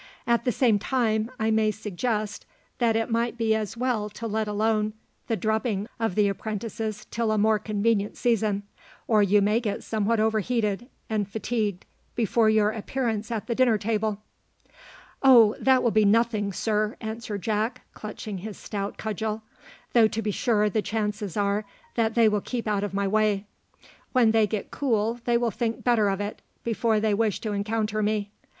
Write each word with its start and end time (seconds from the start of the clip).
At 0.25 0.45
the 0.45 0.51
same 0.51 0.79
time, 0.79 1.29
I 1.39 1.51
may 1.51 1.69
suggest 1.69 2.47
that 2.79 2.95
it 2.95 3.11
might 3.11 3.37
be 3.37 3.53
as 3.53 3.77
well 3.77 4.09
to 4.09 4.25
let 4.25 4.47
alone 4.47 4.93
the 5.27 5.37
drubbing 5.37 5.87
of 5.99 6.15
the 6.15 6.27
apprentices 6.27 7.05
till 7.11 7.31
a 7.31 7.37
more 7.37 7.59
convenient 7.59 8.17
season, 8.17 8.63
or 9.07 9.21
you 9.21 9.43
may 9.43 9.59
get 9.59 9.83
somewhat 9.83 10.19
overheated 10.19 10.89
and 11.07 11.29
fatigued 11.29 11.85
before 12.15 12.49
your 12.49 12.71
appearance 12.71 13.29
at 13.29 13.45
the 13.45 13.53
dinner 13.53 13.77
table." 13.77 14.19
"Oh, 15.21 15.55
that 15.59 15.83
will 15.83 15.91
be 15.91 16.03
nothing, 16.03 16.51
sir!" 16.51 16.97
answered 16.99 17.43
Jack, 17.43 17.81
clutching 17.93 18.39
his 18.39 18.57
stout 18.57 18.97
cudgel; 18.97 19.43
"though 19.93 20.07
to 20.07 20.21
be 20.23 20.31
sure 20.31 20.67
the 20.67 20.81
chances 20.81 21.37
are 21.37 21.63
that 21.93 22.15
they 22.15 22.27
will 22.27 22.41
keep 22.41 22.67
out 22.67 22.83
of 22.83 22.95
my 22.95 23.07
way. 23.07 23.45
When 24.13 24.31
they 24.31 24.47
get 24.47 24.71
cool 24.71 25.19
they 25.25 25.37
will 25.37 25.51
think 25.51 25.83
better 25.83 26.09
of 26.09 26.19
it, 26.19 26.41
before 26.63 26.99
they 26.99 27.13
will 27.13 27.19
wish 27.27 27.39
to 27.41 27.51
encounter 27.53 28.01
me. 28.01 28.31